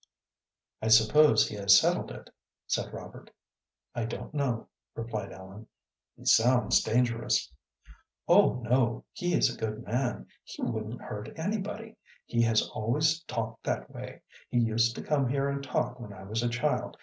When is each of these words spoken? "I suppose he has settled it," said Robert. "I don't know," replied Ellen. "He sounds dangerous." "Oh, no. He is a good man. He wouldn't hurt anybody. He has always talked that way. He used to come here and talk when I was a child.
"I 0.81 0.87
suppose 0.87 1.47
he 1.47 1.53
has 1.57 1.79
settled 1.79 2.09
it," 2.09 2.31
said 2.65 2.91
Robert. 2.91 3.29
"I 3.93 4.05
don't 4.05 4.33
know," 4.33 4.67
replied 4.95 5.31
Ellen. 5.31 5.67
"He 6.17 6.25
sounds 6.25 6.81
dangerous." 6.81 7.53
"Oh, 8.27 8.61
no. 8.67 9.05
He 9.11 9.35
is 9.35 9.53
a 9.55 9.59
good 9.59 9.83
man. 9.85 10.25
He 10.43 10.63
wouldn't 10.63 11.01
hurt 11.03 11.29
anybody. 11.37 11.97
He 12.25 12.41
has 12.41 12.67
always 12.69 13.21
talked 13.25 13.63
that 13.65 13.91
way. 13.91 14.23
He 14.49 14.57
used 14.57 14.95
to 14.95 15.03
come 15.03 15.27
here 15.27 15.47
and 15.49 15.63
talk 15.63 15.99
when 15.99 16.13
I 16.13 16.23
was 16.23 16.41
a 16.41 16.49
child. 16.49 16.97